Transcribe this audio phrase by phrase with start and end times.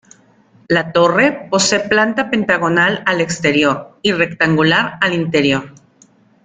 [0.67, 5.75] La torre posee planta pentagonal al exterior y rectangular al interior.